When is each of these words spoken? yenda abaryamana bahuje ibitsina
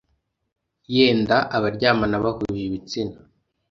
yenda 0.95 1.37
abaryamana 1.57 2.15
bahuje 2.23 2.61
ibitsina 2.65 3.15